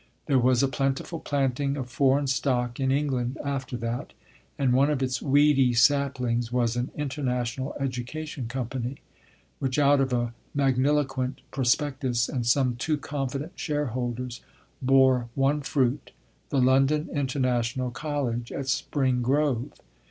There 0.25 0.39
was 0.39 0.63
a 0.63 0.67
plentiful 0.67 1.19
planting 1.19 1.77
of 1.77 1.87
foreign 1.91 2.25
stock 2.25 2.79
in 2.79 2.89
England 2.91 3.37
after 3.45 3.77
that, 3.77 4.13
and 4.57 4.73
one 4.73 4.89
of 4.89 5.03
its 5.03 5.21
weedy 5.21 5.73
saplings 5.75 6.51
was 6.51 6.75
an 6.75 6.89
International 6.95 7.75
Education 7.79 8.47
Company, 8.47 8.97
which 9.59 9.77
out 9.77 10.01
of 10.01 10.11
a 10.11 10.33
magniloquent 10.55 11.41
prospectus 11.51 12.27
and 12.27 12.47
some 12.47 12.77
too 12.77 12.97
confident 12.97 13.51
shareholders 13.57 14.41
bore 14.81 15.29
one 15.35 15.61
fruit, 15.61 16.09
the 16.49 16.57
London 16.57 17.07
International 17.13 17.91
College 17.91 18.51
at 18.51 18.69
Spring 18.69 19.21
Grove. 19.21 19.69